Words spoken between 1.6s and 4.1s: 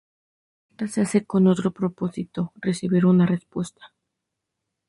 propósito: recibir una respuesta.